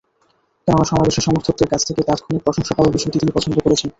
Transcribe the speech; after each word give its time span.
কেননা, 0.67 0.83
সমাবেশে 0.83 1.21
সমর্থকদের 1.21 1.67
কাছ 1.67 1.81
থেকে 1.87 2.01
তাৎক্ষণিক 2.03 2.41
প্রশংসা 2.43 2.73
পাওয়ার 2.75 2.95
বিষয়টি 2.95 3.17
তিনি 3.19 3.31
পছন্দ 3.33 3.55
করেছেন। 3.57 3.89